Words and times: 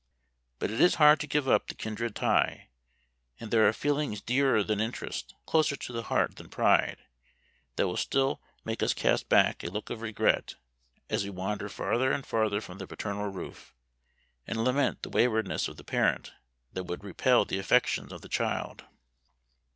But 0.57 0.71
it 0.71 0.81
is 0.81 0.95
hard 0.95 1.19
to 1.19 1.27
give 1.27 1.47
up 1.47 1.67
the 1.67 1.75
kindred 1.75 2.15
tie! 2.15 2.69
and 3.39 3.51
there 3.51 3.67
are 3.67 3.71
feelings 3.71 4.19
dearer 4.19 4.63
than 4.63 4.81
interest 4.81 5.35
closer 5.45 5.75
to 5.75 5.93
the 5.93 6.01
heart 6.01 6.37
than 6.37 6.49
pride 6.49 6.97
that 7.75 7.85
will 7.87 7.97
still 7.97 8.41
make 8.65 8.81
us 8.81 8.95
cast 8.95 9.29
back 9.29 9.63
a 9.63 9.67
look 9.69 9.91
of 9.91 10.01
regret 10.01 10.55
as 11.07 11.23
we 11.23 11.29
wander 11.29 11.69
farther 11.69 12.11
and 12.11 12.25
farther 12.25 12.61
from 12.61 12.79
the 12.79 12.87
paternal 12.87 13.27
roof, 13.27 13.75
and 14.47 14.63
lament 14.63 15.03
the 15.03 15.09
waywardness 15.11 15.67
of 15.67 15.77
the 15.77 15.83
parent 15.83 16.31
that 16.73 16.85
would 16.85 17.03
repel 17.03 17.45
the 17.45 17.59
affections 17.59 18.11
of 18.11 18.21
the 18.21 18.27
child. 18.27 18.85